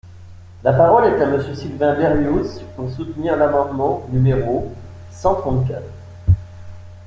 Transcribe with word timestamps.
La 0.63 0.73
parole 0.73 1.05
est 1.13 1.21
à 1.21 1.27
Monsieur 1.27 1.53
Sylvain 1.53 1.93
Berrios, 1.93 2.59
pour 2.75 2.89
soutenir 2.89 3.35
l’amendement 3.37 4.03
numéro 4.11 4.73
cent 5.11 5.35
trente-quatre. 5.35 5.85